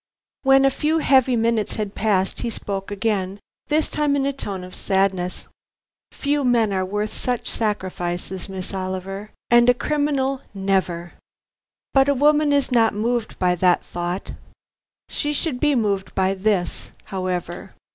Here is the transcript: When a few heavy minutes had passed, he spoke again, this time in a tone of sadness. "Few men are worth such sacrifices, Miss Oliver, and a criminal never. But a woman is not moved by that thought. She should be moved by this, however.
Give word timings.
When 0.41 0.65
a 0.65 0.71
few 0.71 0.97
heavy 0.97 1.35
minutes 1.35 1.75
had 1.75 1.93
passed, 1.93 2.41
he 2.41 2.49
spoke 2.49 2.89
again, 2.89 3.39
this 3.67 3.87
time 3.87 4.15
in 4.15 4.25
a 4.25 4.33
tone 4.33 4.63
of 4.63 4.73
sadness. 4.75 5.45
"Few 6.11 6.43
men 6.43 6.73
are 6.73 6.83
worth 6.83 7.13
such 7.13 7.47
sacrifices, 7.47 8.49
Miss 8.49 8.73
Oliver, 8.73 9.29
and 9.51 9.69
a 9.69 9.75
criminal 9.75 10.41
never. 10.55 11.13
But 11.93 12.09
a 12.09 12.15
woman 12.15 12.51
is 12.51 12.71
not 12.71 12.95
moved 12.95 13.37
by 13.37 13.53
that 13.57 13.85
thought. 13.85 14.31
She 15.07 15.33
should 15.33 15.59
be 15.59 15.75
moved 15.75 16.15
by 16.15 16.33
this, 16.33 16.89
however. 17.03 17.75